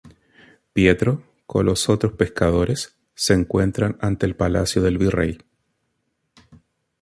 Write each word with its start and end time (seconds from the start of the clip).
Pietro 0.73 1.21
con 1.45 1.67
los 1.67 1.87
otros 1.87 2.13
pescadores 2.13 2.97
se 3.13 3.35
encuentran 3.35 3.99
ante 4.01 4.25
el 4.25 4.35
palacio 4.35 4.81
del 4.81 4.97
virrey. 4.97 5.37